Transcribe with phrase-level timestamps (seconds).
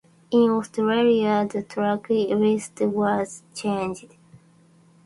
[0.31, 4.15] In Australia, the track list was changed.